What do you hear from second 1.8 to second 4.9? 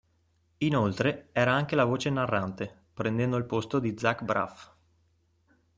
voce narrante, prendendo il posto di Zach Braff.